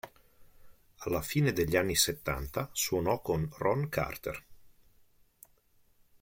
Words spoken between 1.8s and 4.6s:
settanta suonò con Ron Carter.